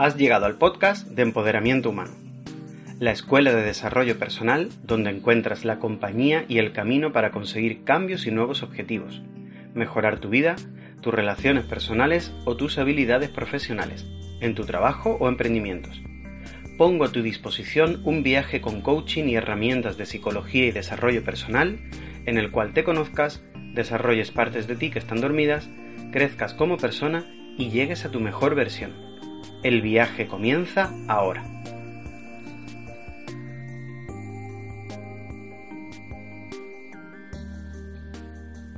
[0.00, 2.12] Has llegado al podcast de Empoderamiento Humano,
[2.98, 8.26] la escuela de desarrollo personal donde encuentras la compañía y el camino para conseguir cambios
[8.26, 9.20] y nuevos objetivos,
[9.74, 10.56] mejorar tu vida,
[11.02, 14.06] tus relaciones personales o tus habilidades profesionales,
[14.40, 16.00] en tu trabajo o emprendimientos.
[16.78, 21.78] Pongo a tu disposición un viaje con coaching y herramientas de psicología y desarrollo personal
[22.24, 23.42] en el cual te conozcas,
[23.74, 25.68] desarrolles partes de ti que están dormidas,
[26.10, 27.26] crezcas como persona
[27.58, 29.09] y llegues a tu mejor versión
[29.62, 31.44] el viaje comienza ahora.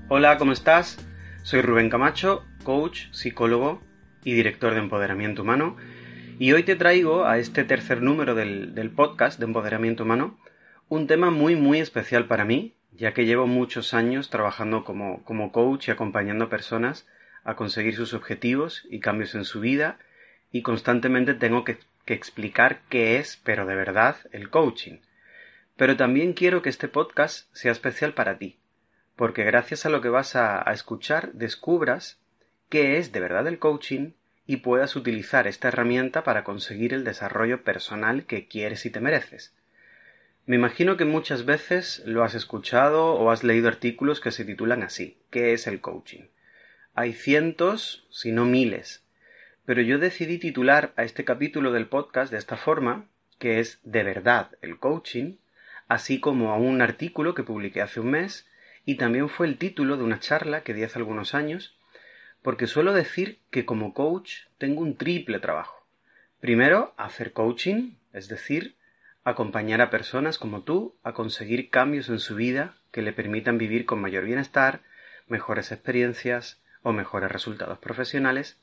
[0.08, 0.98] Hola, ¿cómo estás?
[1.42, 3.80] Soy Rubén Camacho, coach, psicólogo
[4.24, 5.76] y director de Empoderamiento Humano.
[6.38, 10.38] Y hoy te traigo a este tercer número del, podcast de Empoderamiento Humano
[10.88, 15.52] un tema muy muy especial para mí, ya que llevo muchos años trabajando como, como
[15.52, 17.06] coach y acompañando a personas
[17.44, 19.98] a conseguir sus objetivos y cambios en su vida
[20.52, 24.98] y constantemente tengo que, explicar qué es, pero de verdad, el coaching.
[25.76, 28.58] Pero también quiero que este podcast sea especial para ti,
[29.16, 32.20] porque gracias a lo que vas a, a escuchar descubras
[32.68, 34.12] qué es de verdad el coaching
[34.46, 39.54] y puedas utilizar esta herramienta para conseguir el desarrollo personal que quieres y te mereces.
[40.44, 44.82] Me imagino que muchas veces lo has escuchado o has leído artículos que se titulan
[44.82, 46.24] así ¿Qué es el coaching?
[46.94, 49.01] Hay cientos, si no miles,
[49.64, 53.06] pero yo decidí titular a este capítulo del podcast de esta forma,
[53.38, 55.36] que es De verdad el coaching,
[55.88, 58.48] así como a un artículo que publiqué hace un mes,
[58.84, 61.76] y también fue el título de una charla que di hace algunos años,
[62.42, 65.86] porque suelo decir que como coach tengo un triple trabajo.
[66.40, 68.74] Primero, hacer coaching, es decir,
[69.22, 73.86] acompañar a personas como tú a conseguir cambios en su vida que le permitan vivir
[73.86, 74.80] con mayor bienestar,
[75.28, 78.58] mejores experiencias o mejores resultados profesionales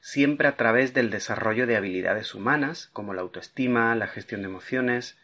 [0.00, 5.18] siempre a través del desarrollo de habilidades humanas como la autoestima, la gestión de emociones,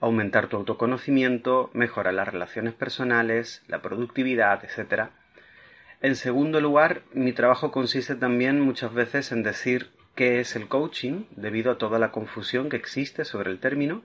[0.00, 5.10] aumentar tu autoconocimiento, mejorar las relaciones personales, la productividad, etc.
[6.00, 11.24] En segundo lugar, mi trabajo consiste también muchas veces en decir qué es el coaching,
[11.36, 14.02] debido a toda la confusión que existe sobre el término.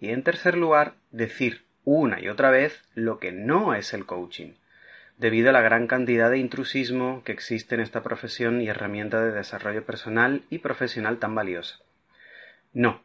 [0.00, 4.52] Y en tercer lugar, decir una y otra vez lo que no es el coaching,
[5.16, 9.32] debido a la gran cantidad de intrusismo que existe en esta profesión y herramienta de
[9.32, 11.78] desarrollo personal y profesional tan valiosa.
[12.72, 13.02] No,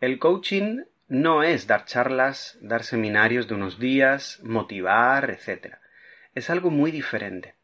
[0.00, 5.78] el coaching no es dar charlas, dar seminarios de unos días, motivar, etc.
[6.34, 7.56] Es algo muy diferente.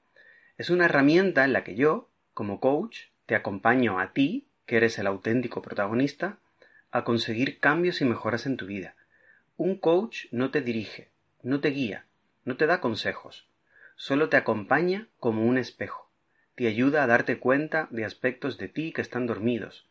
[0.59, 4.99] Es una herramienta en la que yo, como coach, te acompaño a ti, que eres
[4.99, 6.39] el auténtico protagonista,
[6.91, 8.97] a conseguir cambios y mejoras en tu vida.
[9.57, 11.11] Un coach no te dirige,
[11.43, 12.07] no te guía,
[12.45, 13.47] no te da consejos,
[13.97, 16.11] solo te acompaña como un espejo,
[16.55, 19.89] te ayuda a darte cuenta de aspectos de ti que están dormidos,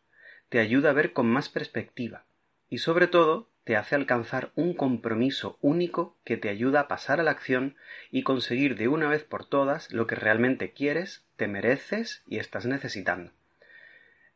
[0.48, 2.24] te ayuda a ver con más perspectiva
[2.68, 7.24] y sobre todo te hace alcanzar un compromiso único que te ayuda a pasar a
[7.24, 7.76] la acción
[8.12, 12.64] y conseguir de una vez por todas lo que realmente quieres, te mereces y estás
[12.64, 13.32] necesitando.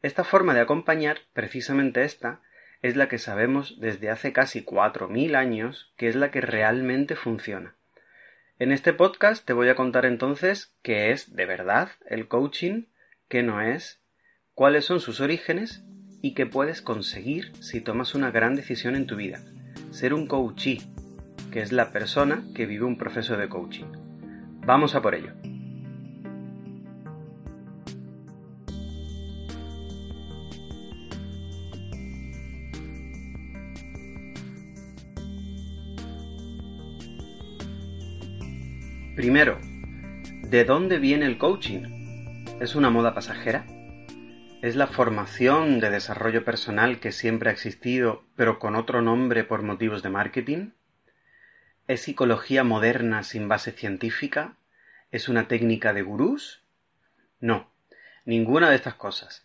[0.02, 2.40] Esta forma de acompañar, precisamente esta,
[2.82, 7.14] es la que sabemos desde hace casi cuatro mil años que es la que realmente
[7.14, 7.76] funciona.
[8.60, 12.88] En este podcast te voy a contar entonces qué es de verdad el coaching,
[13.26, 14.02] qué no es,
[14.52, 15.82] cuáles son sus orígenes
[16.20, 19.42] y qué puedes conseguir si tomas una gran decisión en tu vida,
[19.92, 20.82] ser un coachee,
[21.50, 23.86] que es la persona que vive un proceso de coaching.
[24.66, 25.32] Vamos a por ello.
[39.20, 39.58] Primero,
[40.48, 41.82] ¿de dónde viene el coaching?
[42.58, 43.66] ¿Es una moda pasajera?
[44.62, 49.62] ¿Es la formación de desarrollo personal que siempre ha existido, pero con otro nombre por
[49.62, 50.70] motivos de marketing?
[51.86, 54.56] ¿Es psicología moderna sin base científica?
[55.10, 56.62] ¿Es una técnica de gurús?
[57.40, 57.70] No,
[58.24, 59.44] ninguna de estas cosas.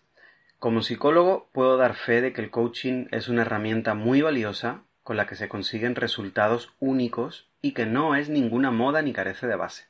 [0.57, 5.17] Como psicólogo puedo dar fe de que el coaching es una herramienta muy valiosa con
[5.17, 9.55] la que se consiguen resultados únicos y que no es ninguna moda ni carece de
[9.55, 9.85] base.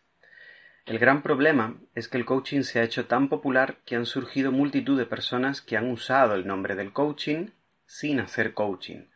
[0.85, 4.53] El gran problema es que el coaching se ha hecho tan popular que han surgido
[4.53, 7.49] multitud de personas que han usado el nombre del coaching
[7.85, 9.07] sin hacer coaching.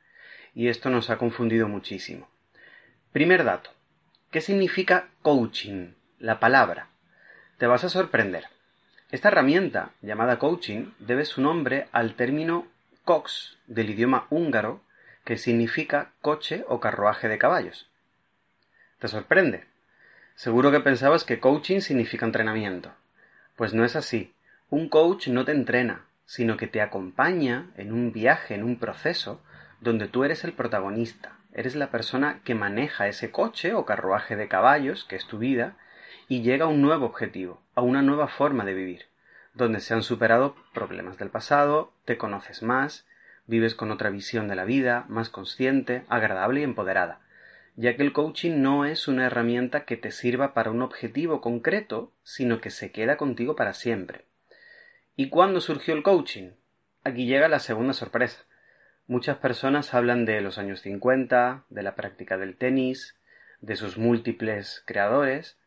[0.54, 2.28] Y esto nos ha confundido muchísimo.
[3.14, 3.70] Primer dato.
[4.30, 5.94] ¿Qué significa coaching?
[6.20, 6.90] La palabra.
[7.60, 8.44] Te vas a sorprender.
[9.10, 12.68] Esta herramienta, llamada coaching, debe su nombre al término
[13.06, 14.82] cox del idioma húngaro,
[15.24, 17.89] que significa coche o carruaje de caballos.
[19.00, 19.64] ¿Te sorprende?
[20.36, 22.92] Seguro que pensabas que coaching significa entrenamiento.
[23.56, 24.34] Pues no es así.
[24.70, 29.42] Un coach no te entrena, sino que te acompaña en un viaje, en un proceso,
[29.80, 34.50] donde tú eres el protagonista, eres la persona que maneja ese coche o carruaje de
[34.50, 35.78] caballos, que es tu vida,
[36.28, 39.06] y llega a un nuevo objetivo, a una nueva forma de vivir,
[39.54, 43.08] donde se han superado problemas del pasado, te conoces más,
[43.48, 47.22] vives con otra visión de la vida, más consciente, agradable y empoderada
[47.80, 52.12] ya que el coaching no es una herramienta que te sirva para un objetivo concreto,
[52.24, 54.26] sino que se queda contigo para siempre.
[55.16, 56.52] ¿Y cuándo surgió el coaching?
[57.06, 58.44] Aquí llega la segunda sorpresa.
[59.08, 63.16] Muchas personas hablan de los años 50, de la práctica del tenis,
[63.62, 65.58] de sus múltiples creadores,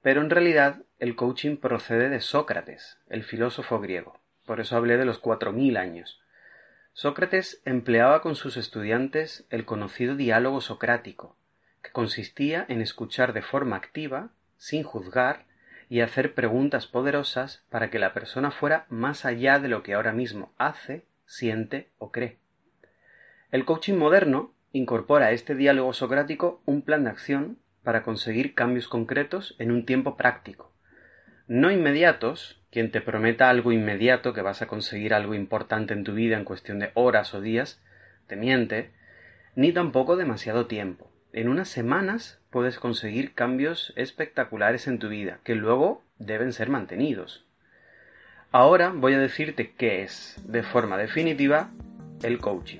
[0.00, 4.18] pero en realidad el coaching procede de Sócrates, el filósofo griego.
[4.46, 6.18] Por eso hablé de los cuatro mil años.
[6.94, 11.36] Sócrates empleaba con sus estudiantes el conocido diálogo socrático,
[11.82, 15.46] que consistía en escuchar de forma activa, sin juzgar,
[15.88, 20.12] y hacer preguntas poderosas para que la persona fuera más allá de lo que ahora
[20.12, 22.38] mismo hace, siente o cree.
[23.50, 28.86] El coaching moderno incorpora a este diálogo socrático un plan de acción para conseguir cambios
[28.86, 30.74] concretos en un tiempo práctico.
[31.46, 36.12] No inmediatos, quien te prometa algo inmediato que vas a conseguir algo importante en tu
[36.12, 37.80] vida en cuestión de horas o días,
[38.26, 38.90] te miente,
[39.54, 45.54] ni tampoco demasiado tiempo en unas semanas puedes conseguir cambios espectaculares en tu vida, que
[45.54, 47.44] luego deben ser mantenidos.
[48.50, 51.70] Ahora voy a decirte qué es, de forma definitiva,
[52.22, 52.78] el coaching.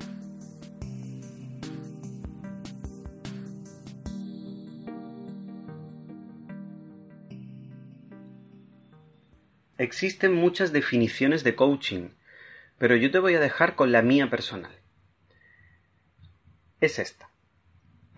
[9.76, 12.08] Existen muchas definiciones de coaching,
[12.78, 14.72] pero yo te voy a dejar con la mía personal.
[16.80, 17.27] Es esta.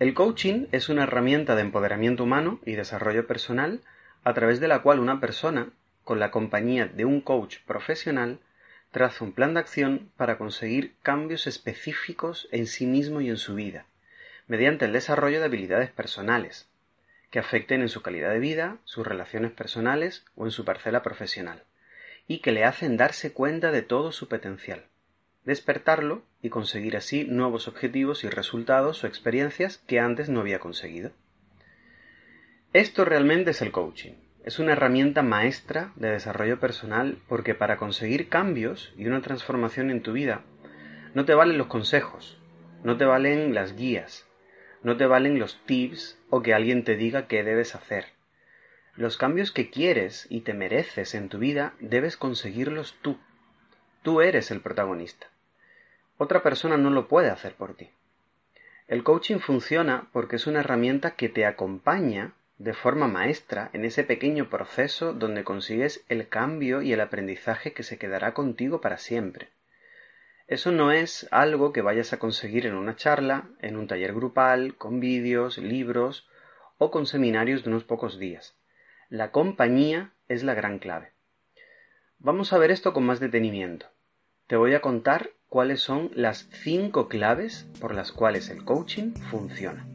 [0.01, 3.81] El coaching es una herramienta de empoderamiento humano y desarrollo personal
[4.23, 5.69] a través de la cual una persona,
[6.03, 8.39] con la compañía de un coach profesional,
[8.89, 13.53] traza un plan de acción para conseguir cambios específicos en sí mismo y en su
[13.53, 13.85] vida,
[14.47, 16.67] mediante el desarrollo de habilidades personales,
[17.29, 21.61] que afecten en su calidad de vida, sus relaciones personales o en su parcela profesional,
[22.27, 24.83] y que le hacen darse cuenta de todo su potencial.
[25.45, 31.11] Despertarlo y conseguir así nuevos objetivos y resultados o experiencias que antes no había conseguido.
[32.73, 34.13] Esto realmente es el coaching.
[34.43, 40.01] Es una herramienta maestra de desarrollo personal porque para conseguir cambios y una transformación en
[40.01, 40.41] tu vida
[41.13, 42.39] no te valen los consejos,
[42.83, 44.25] no te valen las guías,
[44.83, 48.05] no te valen los tips o que alguien te diga qué debes hacer.
[48.95, 53.17] Los cambios que quieres y te mereces en tu vida debes conseguirlos tú.
[54.01, 55.30] Tú eres el protagonista.
[56.23, 57.89] Otra persona no lo puede hacer por ti.
[58.87, 64.03] El coaching funciona porque es una herramienta que te acompaña de forma maestra en ese
[64.03, 69.49] pequeño proceso donde consigues el cambio y el aprendizaje que se quedará contigo para siempre.
[70.45, 74.75] Eso no es algo que vayas a conseguir en una charla, en un taller grupal,
[74.75, 76.29] con vídeos, libros
[76.77, 78.55] o con seminarios de unos pocos días.
[79.09, 81.13] La compañía es la gran clave.
[82.19, 83.87] Vamos a ver esto con más detenimiento.
[84.51, 89.87] Te voy a contar cuáles son las cinco claves por las cuales el coaching funciona.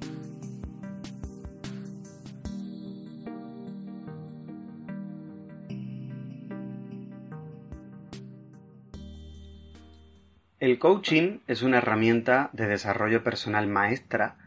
[10.59, 14.39] El coaching es una herramienta de desarrollo personal maestra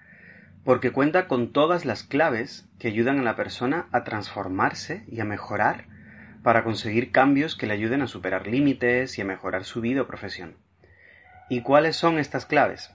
[0.63, 5.25] porque cuenta con todas las claves que ayudan a la persona a transformarse y a
[5.25, 5.85] mejorar
[6.43, 10.08] para conseguir cambios que le ayuden a superar límites y a mejorar su vida o
[10.08, 10.55] profesión.
[11.50, 12.91] ¿Y cuáles son estas claves?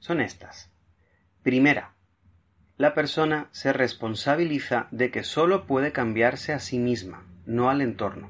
[0.00, 0.70] Son estas.
[1.42, 1.92] Primera,
[2.76, 8.28] la persona se responsabiliza de que sólo puede cambiarse a sí misma, no al entorno,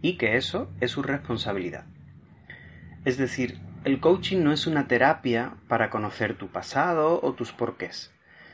[0.00, 1.84] y que eso es su responsabilidad.
[3.04, 8.10] Es decir, el coaching no es una terapia para conocer tu pasado o tus porqués,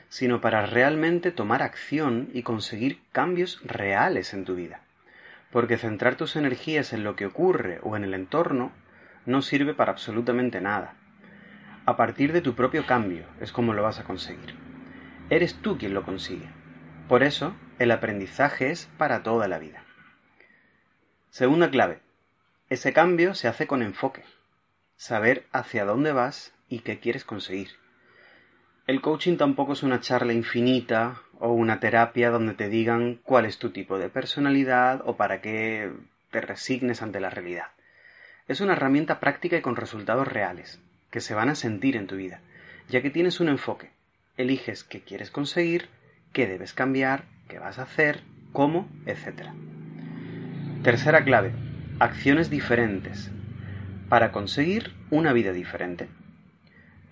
[0.09, 4.81] sino para realmente tomar acción y conseguir cambios reales en tu vida.
[5.50, 8.73] Porque centrar tus energías en lo que ocurre o en el entorno
[9.26, 10.95] no sirve para absolutamente nada.
[11.87, 14.54] A partir de tu propio cambio es como lo vas a conseguir.
[15.28, 16.49] Eres tú quien lo consigue.
[17.09, 19.83] Por eso, el aprendizaje es para toda la vida.
[21.30, 22.00] Segunda clave.
[22.69, 24.25] Ese cambio se hace con enfoque.
[24.97, 27.71] Saber hacia dónde vas y qué quieres conseguir.
[28.87, 33.59] El coaching tampoco es una charla infinita o una terapia donde te digan cuál es
[33.59, 35.90] tu tipo de personalidad o para qué
[36.30, 37.68] te resignes ante la realidad.
[38.47, 40.80] Es una herramienta práctica y con resultados reales,
[41.11, 42.40] que se van a sentir en tu vida,
[42.88, 43.90] ya que tienes un enfoque.
[44.37, 45.88] Eliges qué quieres conseguir,
[46.32, 48.20] qué debes cambiar, qué vas a hacer,
[48.52, 49.49] cómo, etc.
[50.82, 51.52] Tercera clave.
[51.99, 53.30] Acciones diferentes
[54.09, 56.09] para conseguir una vida diferente.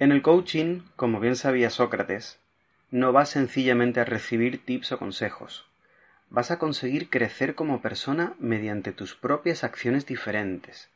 [0.01, 2.41] En el coaching, como bien sabía Sócrates,
[2.91, 5.67] no vas sencillamente a recibir tips o consejos.
[6.31, 10.89] Vas a conseguir crecer como persona mediante tus propias acciones diferentes.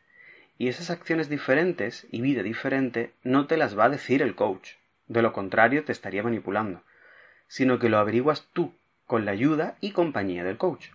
[0.56, 4.72] Y esas acciones diferentes y vida diferente no te las va a decir el coach.
[5.08, 6.82] De lo contrario, te estaría manipulando.
[7.46, 8.74] Sino que lo averiguas tú,
[9.06, 10.88] con la ayuda y compañía del coach.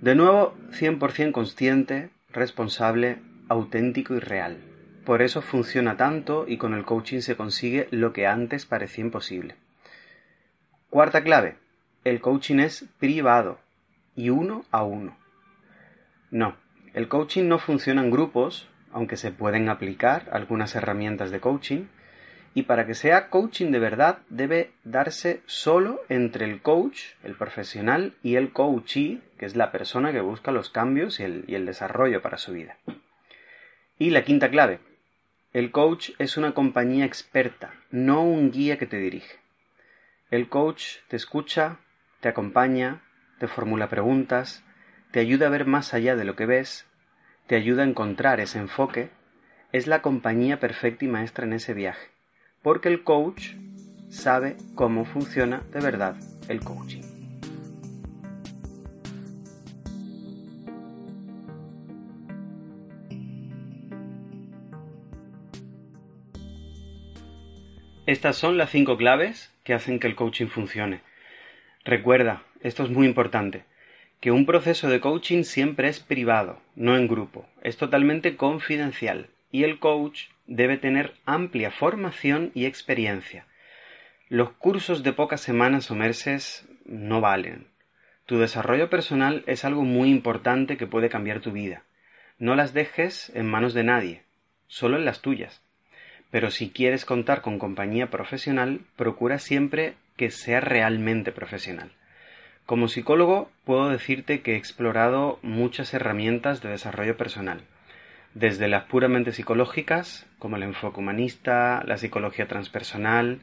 [0.00, 3.18] De nuevo, 100% consciente, responsable,
[3.48, 4.58] auténtico y real.
[5.04, 9.54] Por eso funciona tanto y con el coaching se consigue lo que antes parecía imposible.
[10.92, 11.56] Cuarta clave.
[12.04, 13.58] El coaching es privado
[14.14, 15.16] y uno a uno.
[16.30, 16.54] No,
[16.92, 21.86] el coaching no funciona en grupos, aunque se pueden aplicar algunas herramientas de coaching,
[22.52, 28.12] y para que sea coaching de verdad debe darse solo entre el coach, el profesional,
[28.22, 31.64] y el coachee, que es la persona que busca los cambios y el, y el
[31.64, 32.76] desarrollo para su vida.
[33.98, 34.78] Y la quinta clave.
[35.54, 39.41] El coach es una compañía experta, no un guía que te dirige.
[40.32, 41.78] El coach te escucha,
[42.18, 43.02] te acompaña,
[43.38, 44.64] te formula preguntas,
[45.12, 46.88] te ayuda a ver más allá de lo que ves,
[47.46, 49.10] te ayuda a encontrar ese enfoque,
[49.70, 52.12] es la compañía perfecta y maestra en ese viaje
[52.62, 53.54] porque el coach
[54.08, 56.16] sabe cómo funciona de verdad
[56.48, 57.02] el coaching.
[68.06, 71.00] Estas son las cinco claves que hacen que el coaching funcione.
[71.84, 73.64] Recuerda, esto es muy importante,
[74.20, 79.64] que un proceso de coaching siempre es privado, no en grupo, es totalmente confidencial y
[79.64, 83.46] el coach debe tener amplia formación y experiencia.
[84.28, 87.66] Los cursos de pocas semanas o meses no valen.
[88.26, 91.82] Tu desarrollo personal es algo muy importante que puede cambiar tu vida.
[92.38, 94.22] No las dejes en manos de nadie,
[94.68, 95.62] solo en las tuyas.
[96.32, 101.92] Pero si quieres contar con compañía profesional, procura siempre que sea realmente profesional.
[102.66, 107.62] Como psicólogo puedo decirte que he explorado muchas herramientas de desarrollo personal
[108.34, 113.40] desde las puramente psicológicas, como el enfoque humanista, la psicología transpersonal,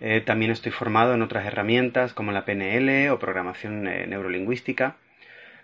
[0.00, 4.96] eh, también estoy formado en otras herramientas como la PNL o programación eh, neurolingüística.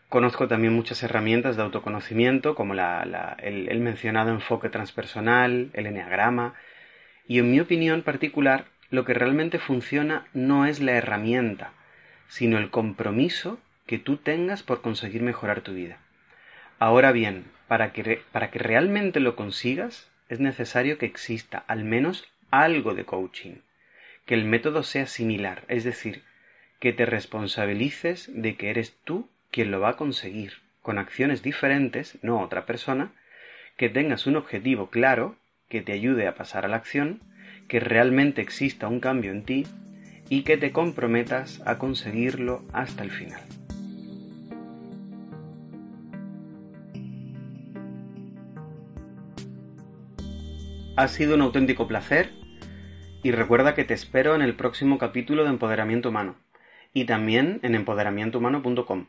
[0.09, 6.55] Conozco también muchas herramientas de autoconocimiento como el, mencionado enfoque transpersonal, el enneagrama,
[7.27, 11.73] y en mi opinión particular, lo que realmente funciona no es la herramienta,
[12.27, 15.99] sino el compromiso que tú tengas por conseguir mejorar tu vida.
[16.79, 22.27] Ahora bien, para que, para que realmente lo consigas, es necesario que exista al menos
[22.51, 23.57] algo de coaching,
[24.25, 26.23] que el método sea similar, es decir,
[26.81, 32.19] que te responsabilices de que eres tú quien lo va a conseguir, con acciones diferentes,
[32.23, 33.13] no otra persona,
[33.77, 35.37] que tengas un objetivo claro,
[35.69, 37.21] que te ayude a pasar a la acción,
[37.69, 39.67] que realmente exista un cambio en ti
[40.29, 43.41] y que te comprometas a conseguirlo hasta el final.
[50.97, 52.33] Ha sido un auténtico placer
[53.23, 56.37] y recuerda que te espero en el próximo capítulo de Empoderamiento Humano
[56.93, 59.07] y también en empoderamientohumano.com.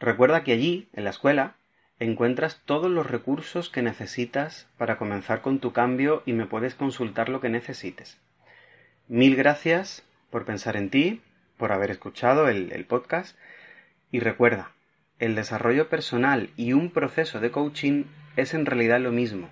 [0.00, 1.56] Recuerda que allí, en la escuela,
[1.98, 7.28] encuentras todos los recursos que necesitas para comenzar con tu cambio y me puedes consultar
[7.28, 8.18] lo que necesites.
[9.08, 11.20] Mil gracias por pensar en ti,
[11.58, 13.36] por haber escuchado el, podcast.
[14.10, 14.72] Y recuerda,
[15.18, 18.04] el desarrollo personal y un proceso de coaching
[18.36, 19.50] es en realidad lo mismo.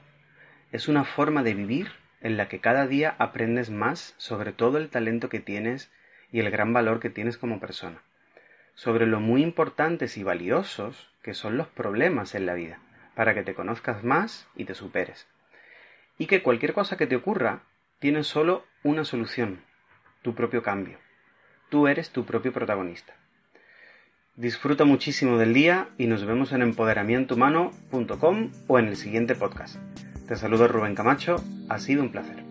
[0.73, 1.89] Es una forma de vivir
[2.23, 5.91] en la que cada día aprendes más sobre todo el talento que tienes
[6.33, 8.03] y el gran valor que tienes como persona,
[8.79, 12.79] sobre lo muy importantes y valiosos que son los problemas en la vida,
[13.17, 15.27] para que te conozcas más y te superes.
[16.17, 17.63] Y que cualquier cosa que te ocurra
[17.99, 19.65] tiene solo una solución,
[20.23, 20.99] tu propio cambio.
[21.71, 23.15] Tú eres tu propio protagonista.
[24.37, 29.75] Disfruta muchísimo del día y nos vemos en empoderamientohumano.com o en el siguiente podcast.
[30.29, 32.48] Te saludo Rubén Camacho, ha sido un placer.